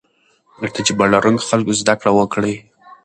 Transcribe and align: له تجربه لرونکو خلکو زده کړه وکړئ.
له 0.61 0.67
تجربه 0.75 1.05
لرونکو 1.13 1.47
خلکو 1.49 1.71
زده 1.81 1.93
کړه 1.99 2.11
وکړئ. 2.13 2.55